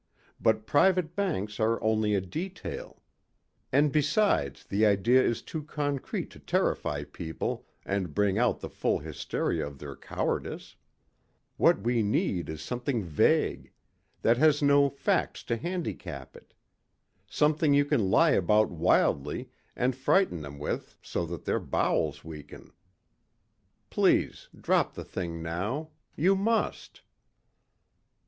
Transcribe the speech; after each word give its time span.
But 0.39 0.65
private 0.65 1.15
banks 1.15 1.59
are 1.59 1.79
only 1.83 2.15
a 2.15 2.21
detail. 2.21 3.03
And 3.71 3.91
besides 3.91 4.63
the 4.65 4.83
idea 4.83 5.21
is 5.21 5.43
too 5.43 5.61
concrete 5.61 6.31
to 6.31 6.39
terrify 6.39 7.03
people 7.03 7.67
and 7.85 8.15
bring 8.15 8.39
out 8.39 8.61
the 8.61 8.67
full 8.71 8.97
hysteria 8.97 9.63
of 9.63 9.77
their 9.77 9.95
cowardice. 9.95 10.75
What 11.57 11.81
we 11.81 12.01
need 12.01 12.49
is 12.49 12.63
something 12.63 13.03
vague 13.03 13.71
that 14.23 14.37
has 14.37 14.63
no 14.63 14.89
facts 14.89 15.43
to 15.43 15.55
handicap 15.55 16.35
it. 16.35 16.55
Something 17.29 17.75
you 17.75 17.85
can 17.85 18.09
lie 18.09 18.31
about 18.31 18.71
wildly 18.71 19.51
and 19.75 19.95
frighten 19.95 20.41
them 20.41 20.57
with 20.57 20.97
so 21.03 21.27
that 21.27 21.45
their 21.45 21.59
bowels 21.59 22.23
weaken. 22.25 22.73
Please, 23.91 24.49
drop 24.59 24.95
the 24.95 25.05
thing 25.05 25.43
now. 25.43 25.91
You 26.15 26.35
must...." 26.35 27.03